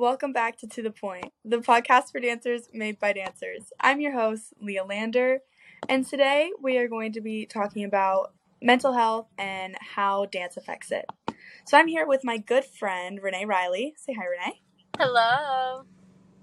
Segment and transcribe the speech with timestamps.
[0.00, 3.64] welcome back to To the Point, the podcast for dancers made by dancers.
[3.78, 5.40] I'm your host, Leah Lander,
[5.90, 10.90] and today we are going to be talking about mental health and how dance affects
[10.90, 11.04] it.
[11.66, 13.92] So I'm here with my good friend, Renee Reilly.
[13.98, 14.62] Say hi, Renee.
[14.98, 15.84] Hello.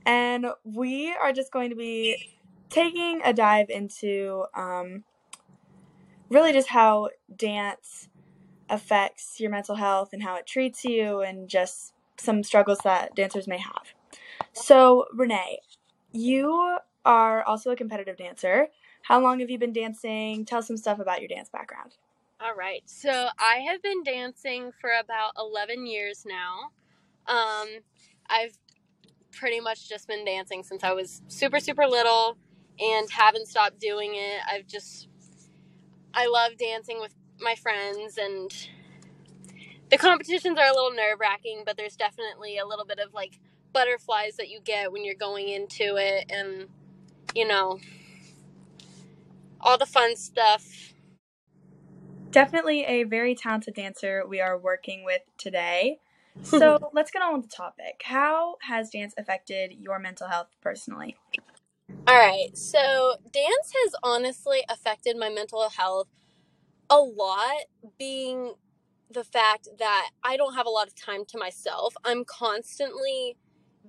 [0.06, 2.30] And we are just going to be
[2.70, 5.04] taking a dive into um,
[6.30, 8.08] really just how dance
[8.70, 13.48] affects your mental health and how it treats you and just some struggles that dancers
[13.48, 13.94] may have.
[14.54, 15.60] So, Renee,
[16.12, 18.68] you are also a competitive dancer.
[19.04, 20.46] How long have you been dancing?
[20.46, 21.96] Tell some stuff about your dance background.
[22.40, 22.84] All right.
[22.86, 26.72] So, I have been dancing for about 11 years now.
[27.28, 27.68] Um,
[28.30, 28.58] I've
[29.32, 32.38] pretty much just been dancing since I was super, super little
[32.80, 34.42] and haven't stopped doing it.
[34.52, 35.08] I've just,
[36.14, 38.52] I love dancing with my friends and
[39.90, 43.40] the competitions are a little nerve wracking, but there's definitely a little bit of like
[43.74, 46.68] butterflies that you get when you're going into it and,
[47.36, 47.80] you know,
[49.62, 50.94] all the fun stuff.
[52.32, 56.00] Definitely a very talented dancer we are working with today.
[56.44, 58.04] So let's get on with the topic.
[58.06, 61.18] How has dance affected your mental health personally?
[62.08, 62.56] All right.
[62.58, 66.08] So, dance has honestly affected my mental health
[66.90, 67.64] a lot,
[68.00, 68.54] being
[69.12, 71.96] the fact that I don't have a lot of time to myself.
[72.04, 73.38] I'm constantly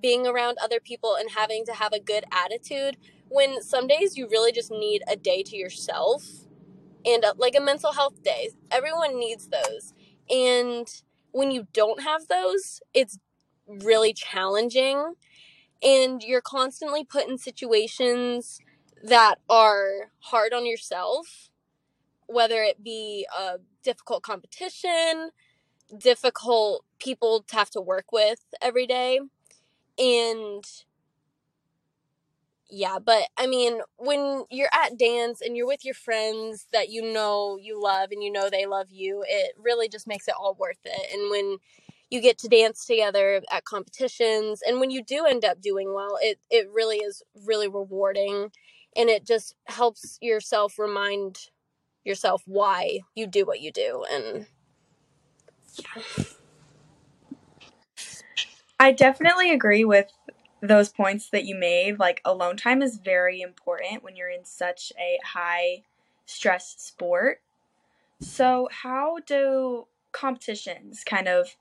[0.01, 2.97] being around other people and having to have a good attitude
[3.29, 6.25] when some days you really just need a day to yourself
[7.05, 8.49] and a, uh, like a mental health day.
[8.71, 9.93] Everyone needs those.
[10.29, 10.87] And
[11.31, 13.19] when you don't have those, it's
[13.67, 15.15] really challenging
[15.83, 18.59] and you're constantly put in situations
[19.03, 21.49] that are hard on yourself
[22.27, 25.31] whether it be a difficult competition,
[25.97, 29.19] difficult people to have to work with every day.
[29.97, 30.65] And
[32.71, 37.01] yeah, but I mean, when you're at dance and you're with your friends that you
[37.01, 40.55] know you love and you know they love you, it really just makes it all
[40.59, 41.13] worth it.
[41.13, 41.57] And when
[42.11, 46.17] you get to dance together at competitions and when you do end up doing well,
[46.21, 48.51] it it really is really rewarding
[48.95, 51.49] and it just helps yourself remind
[52.03, 54.47] yourself why you do what you do and
[58.79, 60.11] I definitely agree with
[60.61, 61.99] those points that you made.
[61.99, 65.83] Like alone time is very important when you're in such a high
[66.25, 67.41] stress sport.
[68.21, 71.55] So, how do competitions kind of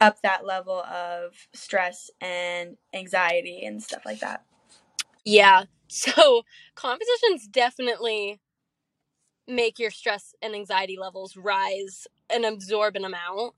[0.00, 4.44] up that level of stress and anxiety and stuff like that?
[5.24, 5.64] Yeah.
[5.86, 6.42] So,
[6.74, 8.40] competitions definitely
[9.46, 13.54] make your stress and anxiety levels rise an absorbent amount.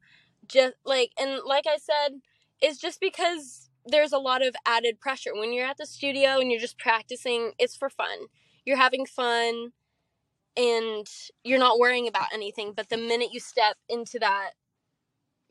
[0.48, 2.20] Just like and like I said,
[2.60, 6.50] it's just because there's a lot of added pressure when you're at the studio and
[6.50, 8.26] you're just practicing, it's for fun.
[8.64, 9.72] You're having fun
[10.56, 11.06] and
[11.44, 14.50] you're not worrying about anything, but the minute you step into that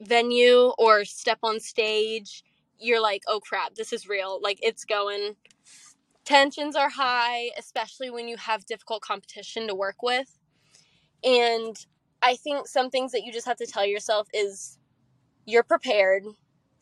[0.02, 2.44] venue or step on stage,
[2.80, 4.40] you're like, "Oh crap, this is real.
[4.42, 5.36] Like it's going."
[6.26, 10.38] Tensions are high, especially when you have difficult competition to work with.
[11.24, 11.76] And
[12.22, 14.78] I think some things that you just have to tell yourself is
[15.46, 16.24] you're prepared.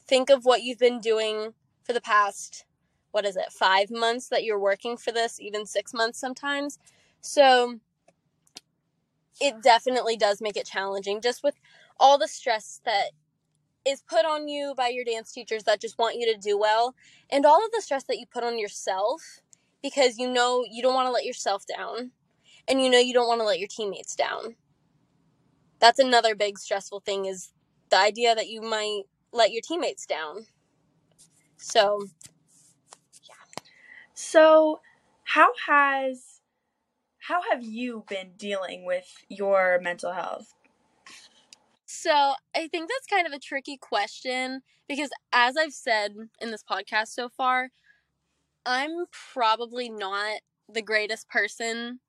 [0.07, 2.65] Think of what you've been doing for the past,
[3.11, 6.79] what is it, five months that you're working for this, even six months sometimes.
[7.21, 7.79] So
[9.39, 11.55] it definitely does make it challenging just with
[11.99, 13.11] all the stress that
[13.85, 16.95] is put on you by your dance teachers that just want you to do well.
[17.29, 19.41] And all of the stress that you put on yourself
[19.81, 22.11] because you know you don't want to let yourself down
[22.67, 24.55] and you know you don't want to let your teammates down.
[25.79, 27.51] That's another big stressful thing is
[27.89, 30.45] the idea that you might let your teammates down.
[31.57, 32.07] So
[33.27, 33.35] yeah.
[34.13, 34.79] So
[35.23, 36.39] how has
[37.19, 40.53] how have you been dealing with your mental health
[41.93, 46.63] so I think that's kind of a tricky question because, as I've said in this
[46.63, 47.69] podcast so far,
[48.65, 50.39] I'm probably not
[50.71, 51.99] the greatest person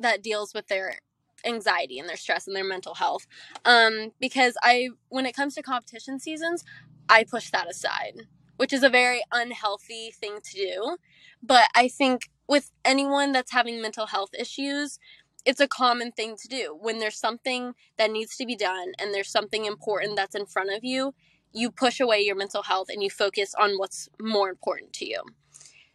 [0.00, 0.98] that deals with their
[1.44, 3.26] anxiety and their stress and their mental health.
[3.64, 6.64] Um, because I, when it comes to competition seasons,
[7.08, 8.26] I push that aside,
[8.56, 10.96] which is a very unhealthy thing to do.
[11.40, 14.98] But I think with anyone that's having mental health issues,
[15.46, 16.76] it's a common thing to do.
[16.80, 20.70] When there's something that needs to be done and there's something important that's in front
[20.72, 21.14] of you
[21.52, 25.22] you push away your mental health and you focus on what's more important to you.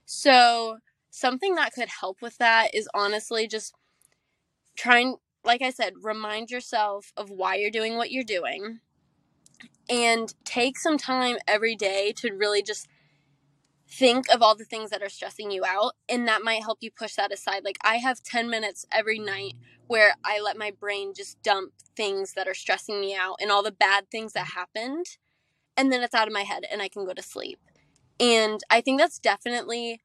[0.05, 0.77] So
[1.09, 3.73] something that could help with that is honestly just
[4.75, 5.15] trying
[5.45, 8.79] like i said remind yourself of why you're doing what you're doing
[9.89, 12.89] and take some time every day to really just
[13.97, 16.91] think of all the things that are stressing you out and that might help you
[16.91, 17.63] push that aside.
[17.63, 19.53] Like i have 10 minutes every night
[19.87, 23.63] where i let my brain just dump things that are stressing me out and all
[23.63, 25.05] the bad things that happened
[25.77, 27.59] and then it's out of my head and i can go to sleep.
[28.19, 30.01] And i think that's definitely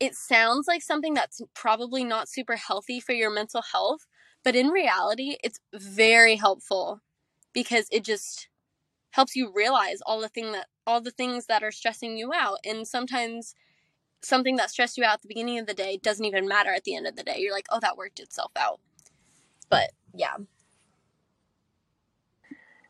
[0.00, 4.06] it sounds like something that's probably not super healthy for your mental health
[4.42, 7.00] but in reality it's very helpful
[7.52, 8.48] because it just
[9.10, 12.58] helps you realize all the thing that all the things that are stressing you out
[12.64, 13.54] and sometimes
[14.22, 16.84] something that stressed you out at the beginning of the day doesn't even matter at
[16.84, 17.36] the end of the day.
[17.38, 18.80] You're like oh that worked itself out.
[19.68, 20.36] But yeah.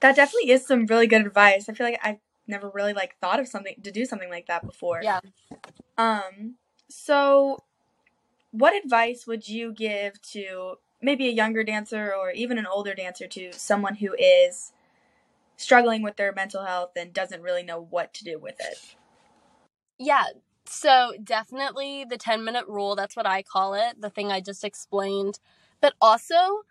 [0.01, 1.69] That definitely is some really good advice.
[1.69, 4.67] I feel like i've never really like thought of something to do something like that
[4.67, 5.01] before.
[5.03, 5.21] Yeah.
[5.97, 6.57] Um
[6.89, 7.65] so
[8.51, 13.27] what advice would you give to maybe a younger dancer or even an older dancer
[13.27, 14.73] to someone who is
[15.61, 18.97] struggling with their mental health and doesn't really know what to do with it.
[19.99, 20.25] Yeah,
[20.67, 24.65] so definitely the 10 minute rule, that's what I call it, the thing I just
[24.65, 25.39] explained.
[25.81, 26.63] But also,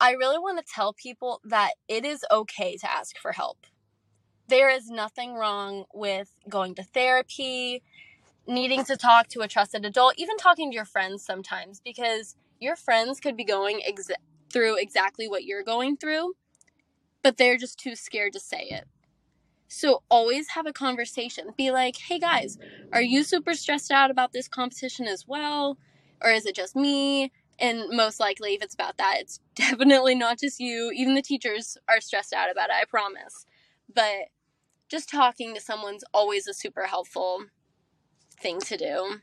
[0.00, 3.66] I really want to tell people that it is okay to ask for help.
[4.48, 7.82] There is nothing wrong with going to therapy,
[8.46, 12.76] needing to talk to a trusted adult, even talking to your friends sometimes, because your
[12.76, 14.10] friends could be going ex-
[14.52, 16.34] through exactly what you're going through
[17.22, 18.84] but they're just too scared to say it.
[19.68, 21.50] So always have a conversation.
[21.56, 22.58] Be like, hey guys,
[22.92, 25.78] are you super stressed out about this competition as well?
[26.20, 27.30] Or is it just me?
[27.58, 30.90] And most likely, if it's about that, it's definitely not just you.
[30.94, 33.46] Even the teachers are stressed out about it, I promise.
[33.94, 34.28] But
[34.88, 37.44] just talking to someone's always a super helpful
[38.40, 39.20] thing to do.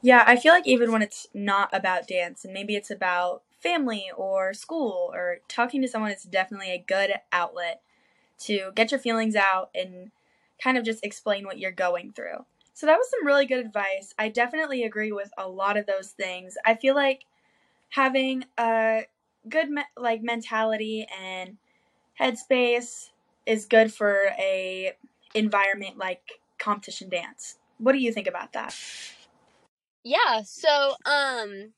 [0.00, 4.10] Yeah, I feel like even when it's not about dance and maybe it's about family
[4.14, 7.80] or school or talking to someone is definitely a good outlet
[8.38, 10.10] to get your feelings out and
[10.62, 12.44] kind of just explain what you're going through.
[12.74, 14.14] So that was some really good advice.
[14.18, 16.56] I definitely agree with a lot of those things.
[16.66, 17.24] I feel like
[17.90, 19.06] having a
[19.48, 21.56] good me- like mentality and
[22.20, 23.10] headspace
[23.46, 24.92] is good for a
[25.34, 27.56] environment like competition dance.
[27.78, 28.76] What do you think about that?
[30.04, 31.72] Yeah, so um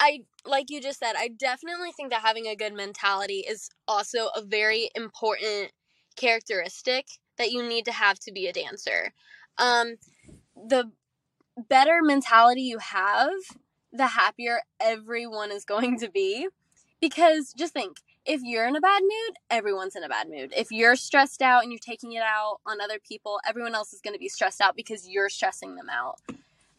[0.00, 4.28] I like you just said, I definitely think that having a good mentality is also
[4.36, 5.72] a very important
[6.16, 7.06] characteristic
[7.36, 9.12] that you need to have to be a dancer.
[9.58, 9.96] Um,
[10.56, 10.92] the
[11.68, 13.30] better mentality you have,
[13.92, 16.48] the happier everyone is going to be.
[17.00, 20.52] Because just think, if you're in a bad mood, everyone's in a bad mood.
[20.56, 24.00] If you're stressed out and you're taking it out on other people, everyone else is
[24.00, 26.18] going to be stressed out because you're stressing them out.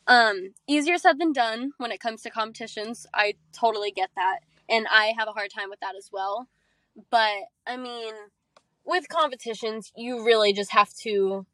[0.10, 3.08] Um, easier said than done when it comes to competitions.
[3.14, 4.40] I totally get that.
[4.68, 6.50] And I have a hard time with that as well.
[7.12, 7.36] But
[7.68, 8.14] I mean,
[8.86, 11.46] with competitions, you really just have to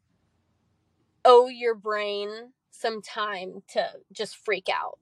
[1.24, 4.98] owe your brain some time to just freak out.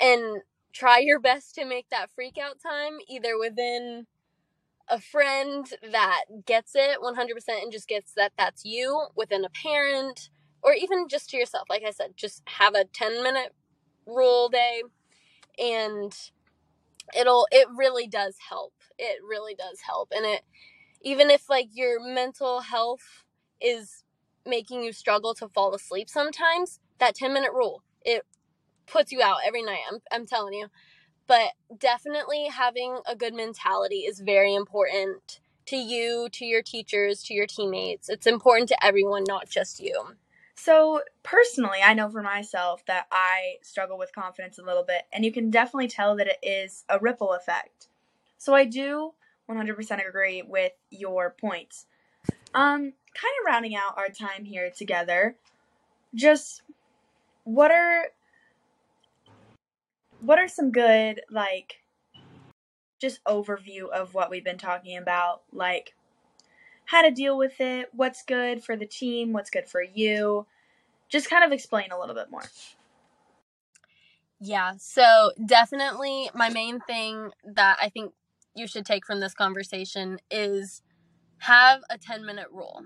[0.00, 0.42] And
[0.72, 4.06] try your best to make that freak out time either within
[4.88, 10.30] a friend that gets it 100% and just gets that that's you, within a parent,
[10.62, 13.54] or even just to yourself like i said just have a 10 minute
[14.06, 14.82] rule day
[15.58, 16.30] and
[17.16, 18.74] it'll it really does help.
[18.98, 20.42] It really does help and it
[21.02, 23.24] even if like your mental health
[23.60, 24.04] is
[24.46, 28.24] making you struggle to fall asleep sometimes that 10 minute rule it
[28.86, 30.68] puts you out every night i'm, I'm telling you.
[31.26, 37.34] But definitely having a good mentality is very important to you to your teachers to
[37.34, 38.08] your teammates.
[38.08, 40.16] It's important to everyone not just you
[40.62, 45.24] so, personally, I know for myself that I struggle with confidence a little bit, and
[45.24, 47.88] you can definitely tell that it is a ripple effect.
[48.36, 49.12] So, I do
[49.50, 51.86] 100% agree with your points.
[52.52, 55.36] Um, kind of rounding out our time here together,
[56.14, 56.60] just
[57.44, 58.08] what are
[60.20, 61.76] what are some good like
[63.00, 65.94] just overview of what we've been talking about like
[66.90, 70.44] how to deal with it, what's good for the team, what's good for you.
[71.08, 72.42] Just kind of explain a little bit more.
[74.40, 78.12] Yeah, so definitely my main thing that I think
[78.56, 80.82] you should take from this conversation is
[81.38, 82.82] have a 10 minute rule.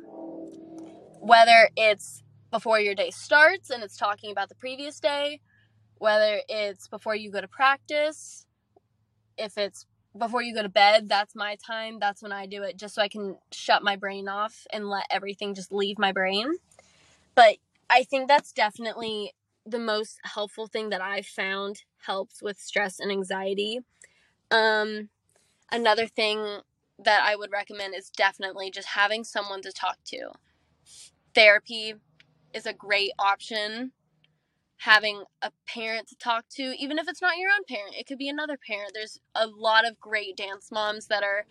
[1.21, 5.41] Whether it's before your day starts and it's talking about the previous day,
[5.97, 8.45] whether it's before you go to practice,
[9.39, 11.99] if it's before you go to bed, that's my time.
[11.99, 15.07] That's when I do it just so I can shut my brain off and let
[15.11, 16.55] everything just leave my brain.
[17.35, 17.57] But
[17.91, 19.35] I think that's definitely
[19.67, 23.81] the most helpful thing that I've found helps with stress and anxiety.
[24.51, 25.09] Um,
[25.73, 26.61] another thing
[26.99, 30.31] that I would recommend is definitely just having someone to talk to.
[31.35, 31.95] Therapy
[32.53, 33.93] is a great option.
[34.79, 38.19] Having a parent to talk to, even if it's not your own parent, it could
[38.19, 38.93] be another parent.
[38.95, 41.47] There's a lot of great dance moms that are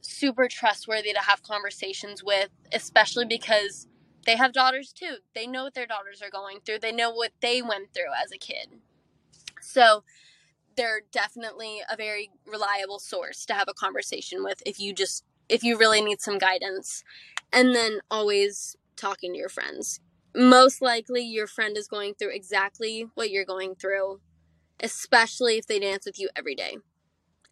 [0.00, 3.86] super trustworthy to have conversations with, especially because
[4.26, 5.16] they have daughters too.
[5.34, 8.32] They know what their daughters are going through, they know what they went through as
[8.32, 8.80] a kid.
[9.60, 10.02] So,
[10.76, 15.62] they're definitely a very reliable source to have a conversation with if you just if
[15.62, 17.04] you really need some guidance
[17.52, 20.00] and then always talking to your friends
[20.34, 24.20] most likely your friend is going through exactly what you're going through
[24.82, 26.76] especially if they dance with you every day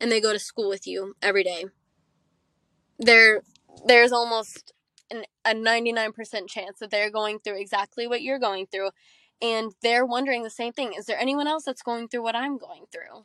[0.01, 1.67] and they go to school with you every day.
[2.99, 3.43] There
[3.87, 4.73] there's almost
[5.11, 6.13] an, a 99%
[6.49, 8.91] chance that they're going through exactly what you're going through
[9.41, 12.59] and they're wondering the same thing is there anyone else that's going through what i'm
[12.59, 13.25] going through?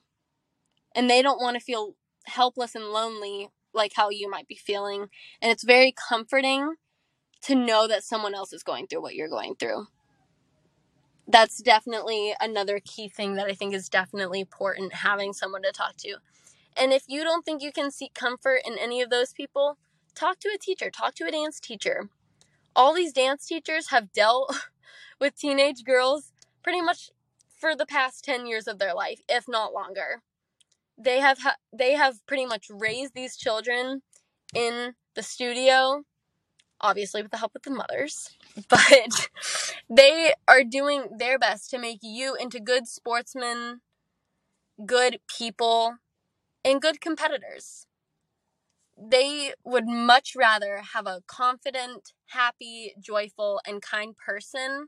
[0.96, 1.96] And they don't want to feel
[2.26, 5.08] helpless and lonely like how you might be feeling
[5.42, 6.76] and it's very comforting
[7.46, 9.88] to know that someone else is going through what you're going through.
[11.28, 15.98] That's definitely another key thing that i think is definitely important having someone to talk
[15.98, 16.18] to.
[16.78, 19.78] And if you don't think you can seek comfort in any of those people
[20.16, 22.10] talk to a teacher talk to a dance teacher.
[22.76, 24.56] All these dance teachers have dealt
[25.20, 26.34] with teenage girls
[26.64, 27.12] pretty much
[27.60, 30.22] for the past 10 years of their life, if not longer.
[30.98, 34.02] They have ha- they have pretty much raised these children
[34.54, 36.04] in the studio,
[36.82, 38.30] obviously with the help of the mothers,
[38.70, 39.30] but
[39.90, 43.82] they are doing their best to make you into good sportsmen,
[44.86, 45.96] good people,
[46.64, 47.88] and good competitors.
[48.98, 54.88] They would much rather have a confident, happy, joyful, and kind person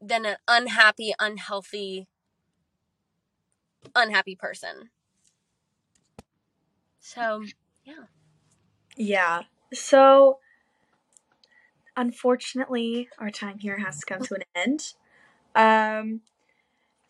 [0.00, 2.08] than an unhappy, unhealthy,
[3.94, 4.90] unhappy person.
[7.00, 7.44] So,
[7.84, 8.04] yeah.
[8.96, 9.42] Yeah.
[9.72, 10.38] So,
[11.96, 14.94] unfortunately, our time here has to come to an end.
[15.54, 16.20] Um,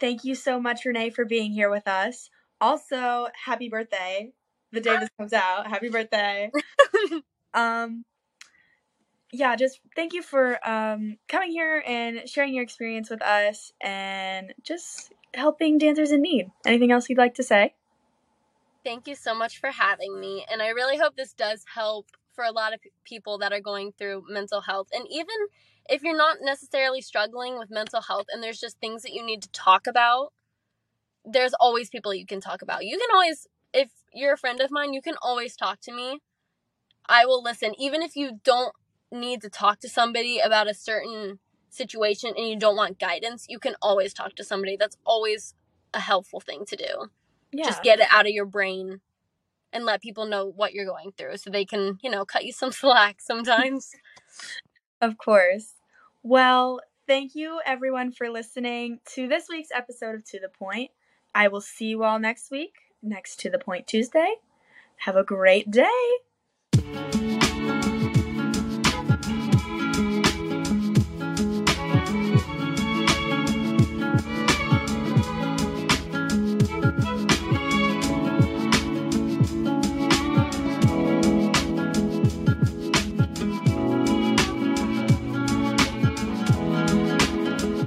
[0.01, 2.31] thank you so much, Renee, for being here with us.
[2.61, 4.33] Also, happy birthday.
[4.73, 5.67] The day this comes out.
[5.67, 6.51] Happy birthday.
[7.55, 8.05] um,
[9.33, 14.55] yeah, just thank you for um, coming here and sharing your experience with us and
[14.63, 16.51] just helping dancers in need.
[16.67, 17.75] Anything else you'd like to say?
[18.85, 20.45] Thank you so much for having me.
[20.51, 23.93] And I really hope this does help for a lot of people that are going
[23.93, 24.89] through mental health.
[24.93, 25.37] And even
[25.89, 29.43] if you're not necessarily struggling with mental health and there's just things that you need
[29.43, 30.33] to talk about,
[31.25, 32.85] there's always people you can talk about.
[32.85, 36.21] You can always, if you're a friend of mine, you can always talk to me.
[37.09, 37.75] I will listen.
[37.79, 38.75] Even if you don't
[39.11, 43.59] need to talk to somebody about a certain situation and you don't want guidance, you
[43.59, 44.77] can always talk to somebody.
[44.77, 45.55] That's always
[45.95, 47.07] a helpful thing to do.
[47.53, 47.65] Yeah.
[47.65, 49.01] Just get it out of your brain
[49.73, 52.53] and let people know what you're going through so they can, you know, cut you
[52.53, 53.93] some slack sometimes.
[55.01, 55.75] Of course.
[56.23, 60.91] Well, thank you everyone for listening to this week's episode of To the Point.
[61.35, 64.35] I will see you all next week, next To the Point Tuesday.
[64.97, 65.89] Have a great day.